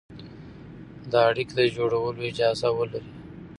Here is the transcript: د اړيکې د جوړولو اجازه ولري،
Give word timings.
د 1.11 1.13
اړيکې 1.27 1.53
د 1.57 1.61
جوړولو 1.75 2.21
اجازه 2.31 2.69
ولري، 2.77 3.11